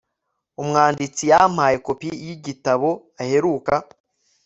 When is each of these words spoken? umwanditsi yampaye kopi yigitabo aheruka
umwanditsi 0.61 1.23
yampaye 1.31 1.75
kopi 1.85 2.09
yigitabo 2.25 2.89
aheruka 3.21 3.73